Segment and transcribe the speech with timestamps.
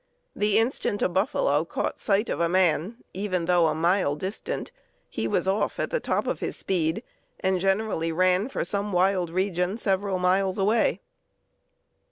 [0.35, 4.71] The instant a buffalo caught sight of a man, even though a mile distant,
[5.07, 7.03] he was off at the top of his speed,
[7.39, 11.01] and generally ran for some wild region several miles away.